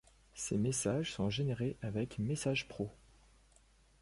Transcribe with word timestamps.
Ces 0.33 0.57
messages 0.57 1.13
sont 1.13 1.29
générés 1.29 1.77
avec 1.83 2.17
MessagePro. 2.17 2.89